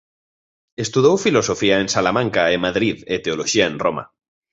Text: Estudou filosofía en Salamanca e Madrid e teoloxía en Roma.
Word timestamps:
Estudou 0.85 1.15
filosofía 1.25 1.75
en 1.83 1.87
Salamanca 1.95 2.41
e 2.53 2.57
Madrid 2.65 2.95
e 3.13 3.15
teoloxía 3.25 3.65
en 3.71 3.75
Roma. 3.83 4.03